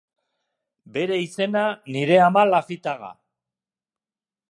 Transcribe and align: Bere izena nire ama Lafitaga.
Bere 0.95 1.19
izena 1.25 1.63
nire 1.97 2.19
ama 2.31 2.49
Lafitaga. 2.55 3.15